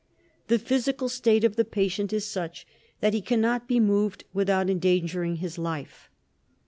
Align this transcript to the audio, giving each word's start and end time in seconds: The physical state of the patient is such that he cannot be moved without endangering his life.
The 0.47 0.57
physical 0.57 1.09
state 1.09 1.43
of 1.43 1.57
the 1.57 1.63
patient 1.63 2.11
is 2.11 2.25
such 2.25 2.65
that 3.01 3.13
he 3.13 3.21
cannot 3.21 3.67
be 3.67 3.79
moved 3.79 4.23
without 4.33 4.67
endangering 4.67 5.35
his 5.35 5.59
life. 5.59 6.09